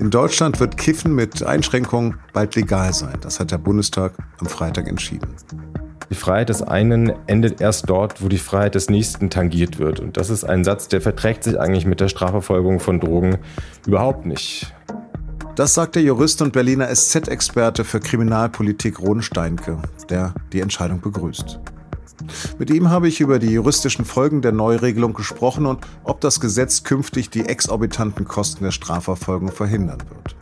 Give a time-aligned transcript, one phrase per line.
[0.00, 3.18] In Deutschland wird Kiffen mit Einschränkungen bald legal sein.
[3.20, 5.36] Das hat der Bundestag am Freitag entschieden.
[6.10, 10.00] Die Freiheit des einen endet erst dort, wo die Freiheit des nächsten tangiert wird.
[10.00, 13.38] Und das ist ein Satz, der verträgt sich eigentlich mit der Strafverfolgung von Drogen
[13.86, 14.74] überhaupt nicht.
[15.54, 21.60] Das sagt der Jurist und Berliner SZ-Experte für Kriminalpolitik Ron Steinke, der die Entscheidung begrüßt.
[22.58, 26.82] Mit ihm habe ich über die juristischen Folgen der Neuregelung gesprochen und ob das Gesetz
[26.82, 30.36] künftig die exorbitanten Kosten der Strafverfolgung verhindern wird.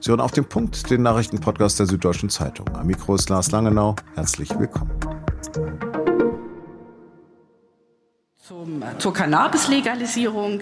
[0.00, 2.68] Sie hören auf den Punkt den Nachrichtenpodcast der Süddeutschen Zeitung.
[2.74, 3.96] Am Mikro ist Lars Langenau.
[4.14, 4.90] Herzlich willkommen.
[8.46, 10.60] Zum, zur Cannabis-Legalisierung.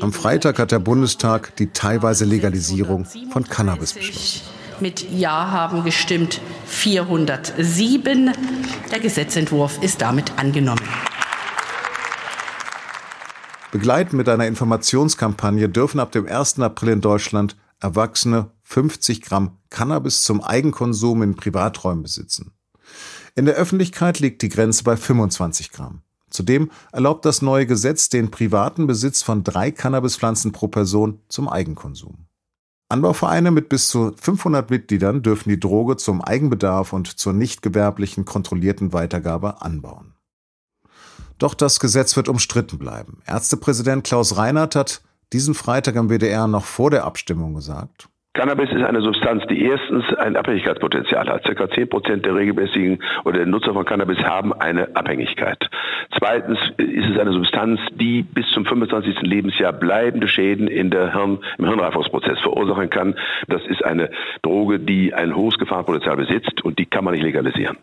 [0.00, 4.59] Am Freitag hat der Bundestag die teilweise Legalisierung von Cannabis beschlossen.
[4.80, 8.32] Mit Ja haben gestimmt 407.
[8.90, 10.80] Der Gesetzentwurf ist damit angenommen.
[13.72, 16.60] Begleitend mit einer Informationskampagne dürfen ab dem 1.
[16.60, 22.52] April in Deutschland Erwachsene 50 Gramm Cannabis zum Eigenkonsum in Privaträumen besitzen.
[23.36, 26.02] In der Öffentlichkeit liegt die Grenze bei 25 Gramm.
[26.30, 32.29] Zudem erlaubt das neue Gesetz den privaten Besitz von drei Cannabispflanzen pro Person zum Eigenkonsum.
[32.90, 38.24] Anbauvereine mit bis zu 500 Mitgliedern dürfen die Droge zum Eigenbedarf und zur nicht gewerblichen
[38.24, 40.14] kontrollierten Weitergabe anbauen.
[41.38, 43.22] Doch das Gesetz wird umstritten bleiben.
[43.26, 48.84] Ärztepräsident Klaus Reinhardt hat diesen Freitag am WDR noch vor der Abstimmung gesagt, Cannabis ist
[48.84, 51.44] eine Substanz, die erstens ein Abhängigkeitspotenzial hat.
[51.44, 55.68] Circa 10 Prozent der regelmäßigen oder der Nutzer von Cannabis haben eine Abhängigkeit.
[56.16, 59.22] Zweitens ist es eine Substanz, die bis zum 25.
[59.22, 63.16] Lebensjahr bleibende Schäden in der Hirn, im Hirnreifungsprozess verursachen kann.
[63.48, 64.10] Das ist eine
[64.42, 67.78] Droge, die ein hohes Gefahrenpotenzial besitzt und die kann man nicht legalisieren.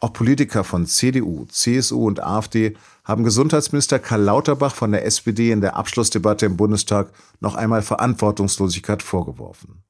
[0.00, 5.60] Auch Politiker von CDU, CSU und AfD haben Gesundheitsminister Karl Lauterbach von der SPD in
[5.60, 7.10] der Abschlussdebatte im Bundestag
[7.40, 9.82] noch einmal Verantwortungslosigkeit vorgeworfen.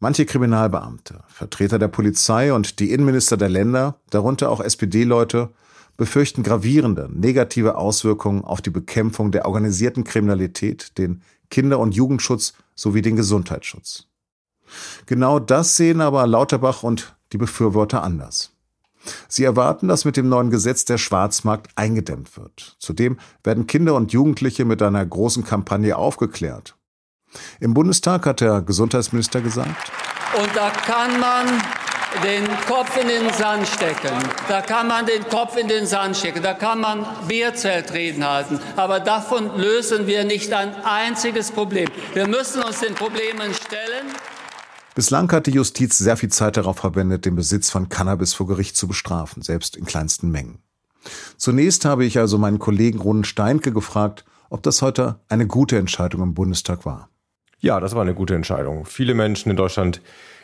[0.00, 5.50] Manche Kriminalbeamte, Vertreter der Polizei und die Innenminister der Länder, darunter auch SPD-Leute,
[5.96, 13.02] befürchten gravierende negative Auswirkungen auf die Bekämpfung der organisierten Kriminalität, den Kinder- und Jugendschutz sowie
[13.02, 14.08] den Gesundheitsschutz.
[15.06, 18.53] Genau das sehen aber Lauterbach und die Befürworter anders.
[19.28, 22.76] Sie erwarten, dass mit dem neuen Gesetz der Schwarzmarkt eingedämmt wird.
[22.78, 26.76] Zudem werden Kinder und Jugendliche mit einer großen Kampagne aufgeklärt.
[27.60, 29.90] Im Bundestag hat der Gesundheitsminister gesagt,
[30.36, 31.46] und da kann man
[32.22, 34.16] den Kopf in den Sand stecken.
[34.48, 36.42] Da kann man den Kopf in den Sand stecken.
[36.42, 38.60] Da kann man Bierzeltreden halten.
[38.76, 41.88] Aber davon lösen wir nicht ein einziges Problem.
[42.12, 44.06] Wir müssen uns den Problemen stellen.
[44.94, 48.76] Bislang hat die Justiz sehr viel Zeit darauf verwendet, den Besitz von Cannabis vor Gericht
[48.76, 50.58] zu bestrafen, selbst in kleinsten Mengen.
[51.36, 56.22] Zunächst habe ich also meinen Kollegen Ronen Steinke gefragt, ob das heute eine gute Entscheidung
[56.22, 57.08] im Bundestag war.
[57.58, 58.84] Ja, das war eine gute Entscheidung.
[58.84, 60.00] Viele Menschen in Deutschland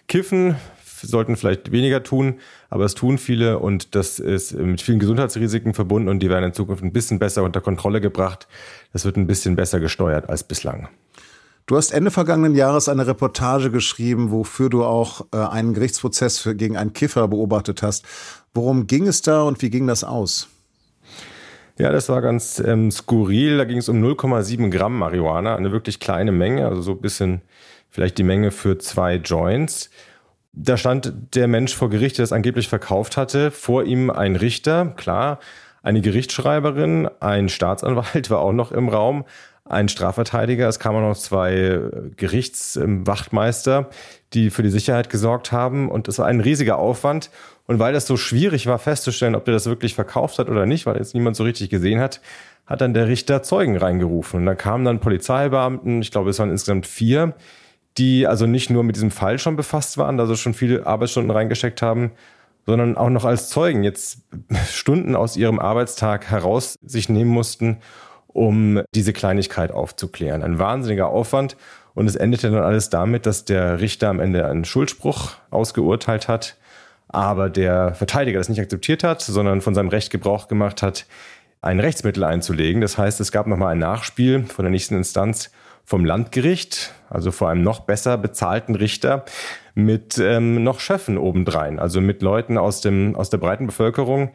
[0.09, 0.57] kiffen,
[1.01, 6.09] sollten vielleicht weniger tun, aber es tun viele und das ist mit vielen Gesundheitsrisiken verbunden
[6.09, 8.49] und die werden in Zukunft ein bisschen besser unter Kontrolle gebracht.
[8.93, 10.89] Das wird ein bisschen besser gesteuert als bislang.
[11.71, 16.77] Du hast Ende vergangenen Jahres eine Reportage geschrieben, wofür du auch äh, einen Gerichtsprozess gegen
[16.77, 18.05] einen Kiffer beobachtet hast.
[18.53, 20.49] Worum ging es da und wie ging das aus?
[21.79, 23.57] Ja, das war ganz ähm, skurril.
[23.57, 27.41] Da ging es um 0,7 Gramm Marihuana, eine wirklich kleine Menge, also so ein bisschen
[27.89, 29.91] vielleicht die Menge für zwei Joints.
[30.53, 34.87] Da stand der Mensch vor Gericht, der das angeblich verkauft hatte, vor ihm ein Richter,
[34.97, 35.39] klar,
[35.85, 39.25] eine Gerichtsschreiberin, ein Staatsanwalt war auch noch im Raum,
[39.71, 41.81] ein Strafverteidiger, es kamen noch zwei
[42.17, 43.89] Gerichtswachtmeister,
[44.33, 45.91] die für die Sicherheit gesorgt haben.
[45.91, 47.31] Und es war ein riesiger Aufwand.
[47.67, 50.87] Und weil das so schwierig war festzustellen, ob der das wirklich verkauft hat oder nicht,
[50.87, 52.21] weil jetzt niemand so richtig gesehen hat,
[52.67, 54.41] hat dann der Richter Zeugen reingerufen.
[54.41, 57.35] Und da kamen dann Polizeibeamten, ich glaube, es waren insgesamt vier,
[57.99, 61.83] die also nicht nur mit diesem Fall schon befasst waren, also schon viele Arbeitsstunden reingesteckt
[61.83, 62.13] haben,
[62.67, 64.23] sondern auch noch als Zeugen jetzt
[64.71, 67.79] Stunden aus ihrem Arbeitstag heraus sich nehmen mussten,
[68.33, 70.43] um diese Kleinigkeit aufzuklären.
[70.43, 71.57] Ein wahnsinniger Aufwand.
[71.95, 76.57] Und es endete dann alles damit, dass der Richter am Ende einen Schuldspruch ausgeurteilt hat,
[77.09, 81.07] aber der Verteidiger das nicht akzeptiert hat, sondern von seinem Recht Gebrauch gemacht hat,
[81.63, 82.81] ein Rechtsmittel einzulegen.
[82.81, 85.51] Das heißt, es gab nochmal ein Nachspiel von der nächsten Instanz
[85.85, 89.25] vom Landgericht, also vor einem noch besser bezahlten Richter,
[89.75, 94.31] mit ähm, noch Schöffen obendrein, also mit Leuten aus, dem, aus der breiten Bevölkerung,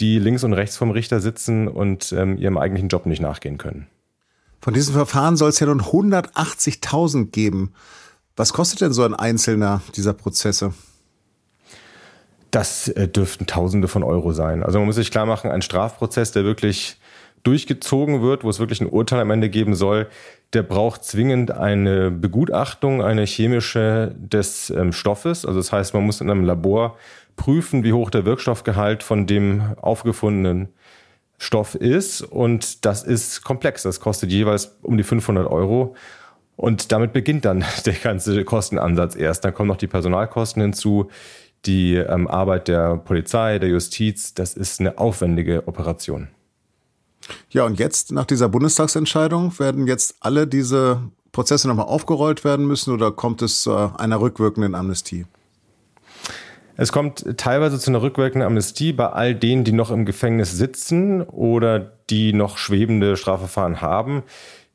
[0.00, 3.86] die links und rechts vom Richter sitzen und ähm, ihrem eigentlichen Job nicht nachgehen können.
[4.60, 7.72] Von diesen Verfahren soll es ja nun 180.000 geben.
[8.36, 10.74] Was kostet denn so ein einzelner dieser Prozesse?
[12.50, 14.62] Das äh, dürften Tausende von Euro sein.
[14.62, 16.98] Also man muss sich klar machen, ein Strafprozess, der wirklich
[17.42, 20.08] durchgezogen wird, wo es wirklich ein Urteil am Ende geben soll,
[20.52, 25.44] der braucht zwingend eine Begutachtung, eine chemische des ähm, Stoffes.
[25.46, 26.96] Also das heißt, man muss in einem Labor
[27.36, 30.68] prüfen, wie hoch der Wirkstoffgehalt von dem aufgefundenen
[31.38, 32.22] Stoff ist.
[32.22, 33.82] Und das ist komplex.
[33.82, 35.94] Das kostet jeweils um die 500 Euro.
[36.56, 39.44] Und damit beginnt dann der ganze Kostenansatz erst.
[39.44, 41.10] Dann kommen noch die Personalkosten hinzu,
[41.66, 44.34] die ähm, Arbeit der Polizei, der Justiz.
[44.34, 46.28] Das ist eine aufwendige Operation.
[47.50, 51.02] Ja, und jetzt nach dieser Bundestagsentscheidung werden jetzt alle diese
[51.32, 55.26] Prozesse nochmal aufgerollt werden müssen oder kommt es zu einer rückwirkenden Amnestie?
[56.76, 61.22] Es kommt teilweise zu einer rückwirkenden Amnestie bei all denen, die noch im Gefängnis sitzen
[61.22, 61.78] oder
[62.10, 64.22] die noch schwebende Strafverfahren haben,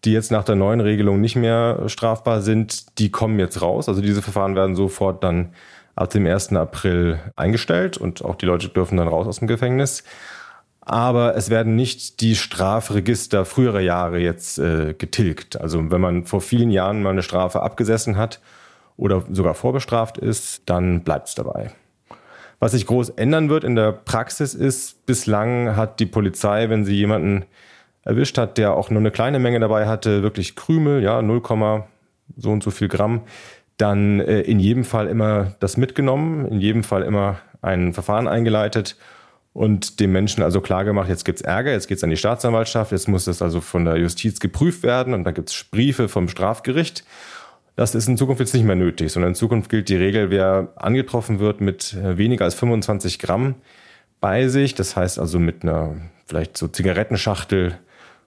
[0.04, 3.88] die jetzt nach der neuen Regelung nicht mehr strafbar sind, die kommen jetzt raus.
[3.88, 5.54] Also diese Verfahren werden sofort dann
[5.96, 6.54] ab dem 1.
[6.54, 10.04] April eingestellt und auch die Leute dürfen dann raus aus dem Gefängnis
[10.82, 15.62] aber es werden nicht die Strafregister früherer Jahre jetzt äh, getilgt.
[15.62, 18.42] Also wenn man vor vielen Jahren mal eine Strafe abgesessen hat
[18.98, 21.72] oder sogar vorbestraft ist, dann bleibt es dabei.
[22.62, 26.94] Was sich groß ändern wird in der Praxis ist, bislang hat die Polizei, wenn sie
[26.94, 27.46] jemanden
[28.04, 31.42] erwischt hat, der auch nur eine kleine Menge dabei hatte, wirklich Krümel, ja, 0,
[32.38, 33.22] so und so viel Gramm,
[33.78, 38.96] dann äh, in jedem Fall immer das mitgenommen, in jedem Fall immer ein Verfahren eingeleitet
[39.54, 43.26] und dem Menschen also klargemacht, jetzt gibt's Ärger, jetzt geht's an die Staatsanwaltschaft, jetzt muss
[43.26, 47.06] das also von der Justiz geprüft werden und dann gibt's Briefe vom Strafgericht.
[47.76, 50.74] Das ist in Zukunft jetzt nicht mehr nötig, sondern in Zukunft gilt die Regel, wer
[50.76, 53.56] angetroffen wird mit äh, weniger als 25 Gramm
[54.20, 55.96] bei sich, das heißt also mit einer
[56.26, 57.78] vielleicht so Zigarettenschachtel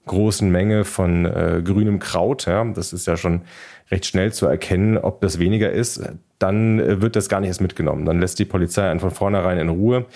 [0.06, 3.42] großen Menge von äh, grünem Kraut, ja, das ist ja schon
[3.90, 6.02] recht schnell zu erkennen, ob das weniger ist,
[6.38, 8.04] dann äh, wird das gar nicht erst mitgenommen.
[8.04, 10.06] Dann lässt die Polizei einen von vornherein in Ruhe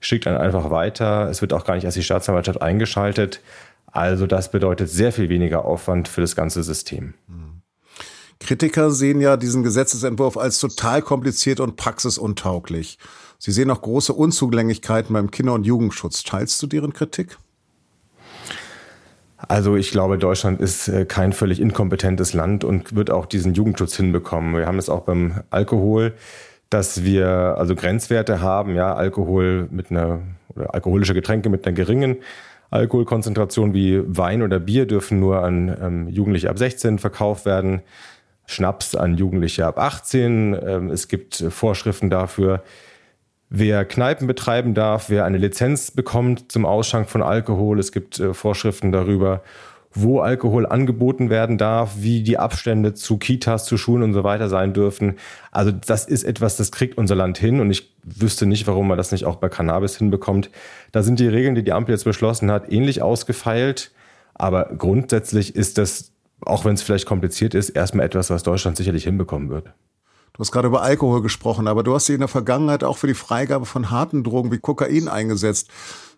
[0.00, 1.28] schickt einen einfach weiter.
[1.28, 3.40] Es wird auch gar nicht als die Staatsanwaltschaft eingeschaltet.
[3.86, 7.14] Also das bedeutet sehr viel weniger Aufwand für das ganze System.
[8.40, 12.98] Kritiker sehen ja diesen Gesetzesentwurf als total kompliziert und praxisuntauglich.
[13.38, 16.22] Sie sehen auch große Unzulänglichkeiten beim Kinder- und Jugendschutz.
[16.22, 17.38] Teilst du deren Kritik?
[19.36, 23.96] Also ich glaube, Deutschland ist äh, kein völlig inkompetentes Land und wird auch diesen Jugendschutz
[23.96, 24.56] hinbekommen.
[24.56, 26.14] Wir haben es auch beim Alkohol
[26.70, 30.20] dass wir also Grenzwerte haben, ja, Alkohol mit einer
[30.54, 32.16] oder alkoholische Getränke mit einer geringen
[32.70, 37.80] Alkoholkonzentration wie Wein oder Bier dürfen nur an ähm, Jugendliche ab 16 verkauft werden,
[38.48, 40.56] Schnaps an Jugendliche ab 18.
[40.60, 42.62] Ähm, es gibt Vorschriften dafür,
[43.50, 47.78] wer Kneipen betreiben darf, wer eine Lizenz bekommt zum Ausschank von Alkohol.
[47.78, 49.42] Es gibt äh, Vorschriften darüber,
[49.92, 54.48] wo Alkohol angeboten werden darf, wie die Abstände zu Kitas, zu Schulen und so weiter
[54.48, 55.16] sein dürfen.
[55.50, 58.96] Also das ist etwas, das kriegt unser Land hin und ich wüsste nicht, warum man
[58.96, 60.50] das nicht auch bei Cannabis hinbekommt.
[60.92, 63.90] Da sind die Regeln, die die Ampel jetzt beschlossen hat, ähnlich ausgefeilt.
[64.34, 69.04] Aber grundsätzlich ist das, auch wenn es vielleicht kompliziert ist, erstmal etwas, was Deutschland sicherlich
[69.04, 69.72] hinbekommen wird.
[70.32, 73.08] Du hast gerade über Alkohol gesprochen, aber du hast dich in der Vergangenheit auch für
[73.08, 75.68] die Freigabe von harten Drogen wie Kokain eingesetzt.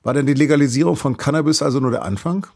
[0.02, 2.46] War denn die Legalisierung von Cannabis also nur der Anfang?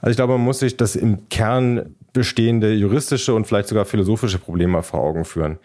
[0.00, 4.38] Also ich glaube, man muss sich das im Kern bestehende juristische und vielleicht sogar philosophische
[4.38, 5.58] Problem mal vor Augen führen.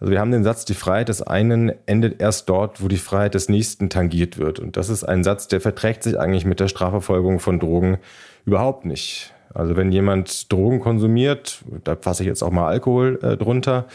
[0.00, 3.34] Also wir haben den Satz, die Freiheit des einen endet erst dort, wo die Freiheit
[3.34, 4.58] des nächsten tangiert wird.
[4.58, 7.98] Und das ist ein Satz, der verträgt sich eigentlich mit der Strafverfolgung von Drogen
[8.46, 9.34] überhaupt nicht.
[9.52, 13.86] Also wenn jemand Drogen konsumiert, da fasse ich jetzt auch mal Alkohol äh, drunter,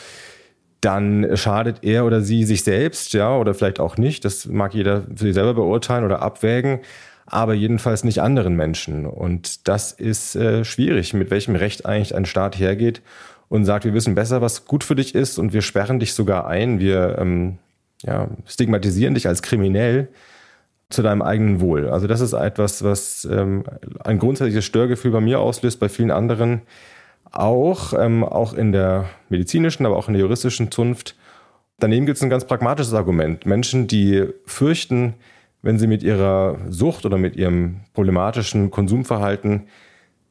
[0.81, 4.25] dann schadet er oder sie sich selbst, ja, oder vielleicht auch nicht.
[4.25, 6.81] Das mag jeder für sich selber beurteilen oder abwägen
[7.25, 9.05] aber jedenfalls nicht anderen Menschen.
[9.05, 13.01] Und das ist äh, schwierig, mit welchem Recht eigentlich ein Staat hergeht
[13.49, 16.47] und sagt, wir wissen besser, was gut für dich ist und wir sperren dich sogar
[16.47, 17.57] ein, wir ähm,
[18.03, 20.09] ja, stigmatisieren dich als kriminell
[20.95, 21.89] zu deinem eigenen Wohl.
[21.89, 23.63] Also das ist etwas, was ähm,
[24.03, 26.61] ein grundsätzliches Störgefühl bei mir auslöst, bei vielen anderen
[27.31, 31.15] auch, ähm, auch in der medizinischen, aber auch in der juristischen Zunft.
[31.79, 33.45] Daneben gibt es ein ganz pragmatisches Argument.
[33.45, 35.15] Menschen, die fürchten,
[35.61, 39.67] wenn sie mit ihrer Sucht oder mit ihrem problematischen Konsumverhalten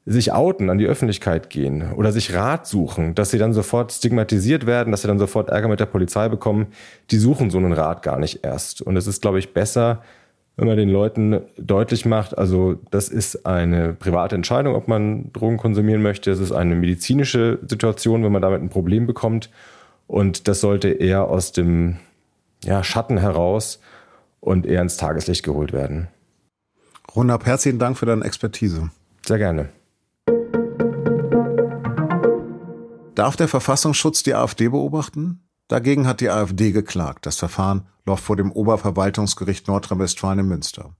[0.07, 4.67] sich outen, an die Öffentlichkeit gehen oder sich Rat suchen, dass sie dann sofort stigmatisiert
[4.67, 6.67] werden, dass sie dann sofort Ärger mit der Polizei bekommen,
[7.11, 8.83] die suchen so einen Rat gar nicht erst.
[8.83, 10.03] Und es ist, glaube ich, besser,
[10.57, 15.57] wenn man den Leuten deutlich macht, also das ist eine private Entscheidung, ob man Drogen
[15.57, 19.51] konsumieren möchte, es ist eine medizinische Situation, wenn man damit ein Problem bekommt.
[20.07, 21.97] Und das sollte eher aus dem
[22.63, 23.81] ja, Schatten heraus
[24.41, 26.09] und eher ins Tageslicht geholt werden.
[27.17, 28.91] Runab, herzlichen Dank für deine Expertise.
[29.27, 29.71] Sehr gerne.
[33.15, 35.44] Darf der Verfassungsschutz die AfD beobachten?
[35.69, 37.27] Dagegen hat die AfD geklagt.
[37.27, 40.95] Das Verfahren läuft vor dem Oberverwaltungsgericht Nordrhein-Westfalen in Münster.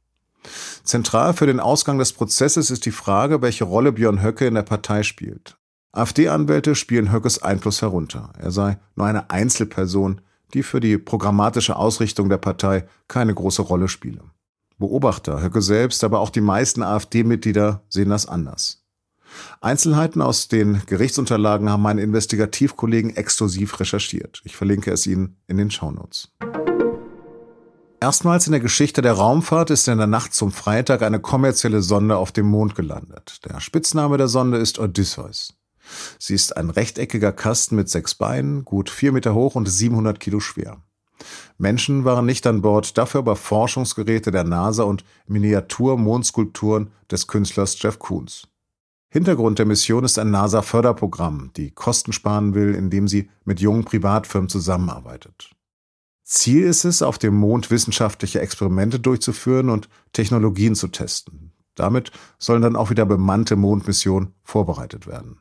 [0.83, 4.63] Zentral für den Ausgang des Prozesses ist die Frage, welche Rolle Björn Höcke in der
[4.63, 5.57] Partei spielt.
[5.93, 8.33] AfD-Anwälte spielen Höckes Einfluss herunter.
[8.39, 10.21] Er sei nur eine Einzelperson,
[10.53, 14.23] die für die programmatische Ausrichtung der Partei keine große Rolle spiele.
[14.79, 18.84] Beobachter, Höcke selbst, aber auch die meisten AfD-Mitglieder sehen das anders.
[19.61, 24.41] Einzelheiten aus den Gerichtsunterlagen haben meine Investigativkollegen exklusiv recherchiert.
[24.45, 26.31] Ich verlinke es Ihnen in den Shownotes.
[28.01, 32.19] Erstmals in der Geschichte der Raumfahrt ist in der Nacht zum Freitag eine kommerzielle Sonde
[32.19, 33.41] auf dem Mond gelandet.
[33.47, 35.55] Der Spitzname der Sonde ist Odysseus.
[36.19, 40.41] Sie ist ein rechteckiger Kasten mit sechs Beinen, gut vier Meter hoch und 700 Kilo
[40.41, 40.83] schwer.
[41.57, 47.99] Menschen waren nicht an Bord, dafür aber Forschungsgeräte der NASA und Miniatur-Mondskulpturen des Künstlers Jeff
[47.99, 48.49] Koons.
[49.15, 54.49] Hintergrund der Mission ist ein NASA-Förderprogramm, die Kosten sparen will, indem sie mit jungen Privatfirmen
[54.49, 55.53] zusammenarbeitet.
[56.25, 61.53] Ziel ist es, auf dem Mond wissenschaftliche Experimente durchzuführen und Technologien zu testen.
[61.77, 65.39] Damit sollen dann auch wieder bemannte Mondmissionen vorbereitet werden.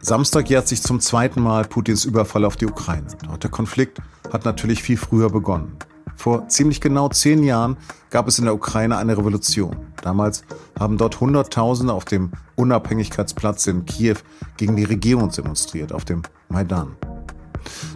[0.00, 3.06] Samstag jährt sich zum zweiten Mal Putins Überfall auf die Ukraine.
[3.28, 4.00] Doch der Konflikt
[4.32, 5.78] hat natürlich viel früher begonnen.
[6.16, 7.76] Vor ziemlich genau zehn Jahren
[8.10, 9.76] gab es in der Ukraine eine Revolution.
[10.02, 10.44] Damals
[10.78, 14.16] haben dort Hunderttausende auf dem Unabhängigkeitsplatz in Kiew
[14.56, 16.96] gegen die Regierung demonstriert, auf dem Maidan.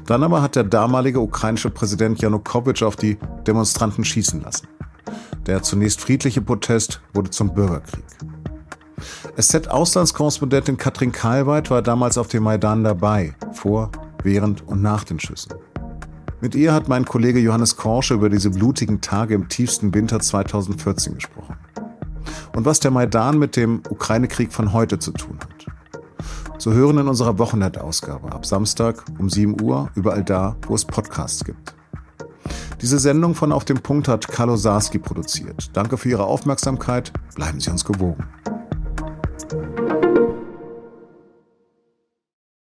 [0.07, 4.69] Dann aber hat der damalige ukrainische Präsident Janukowitsch auf die Demonstranten schießen lassen.
[5.47, 8.05] Der zunächst friedliche Protest wurde zum Bürgerkrieg.
[9.41, 13.91] SZ-Auslandskorrespondentin Katrin Kalweit war damals auf dem Maidan dabei, vor,
[14.23, 15.55] während und nach den Schüssen.
[16.41, 21.15] Mit ihr hat mein Kollege Johannes Korsche über diese blutigen Tage im tiefsten Winter 2014
[21.15, 21.57] gesprochen.
[22.55, 26.61] Und was der Maidan mit dem Ukraine-Krieg von heute zu tun hat.
[26.61, 31.45] Zu hören in unserer Wochenend-Ausgabe ab Samstag um 7 Uhr, überall da, wo es Podcasts
[31.45, 31.75] gibt.
[32.81, 35.71] Diese Sendung von Auf dem Punkt hat Carlo Sarski produziert.
[35.73, 37.13] Danke für Ihre Aufmerksamkeit.
[37.35, 38.25] Bleiben Sie uns gewogen.